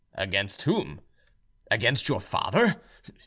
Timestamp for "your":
2.09-2.19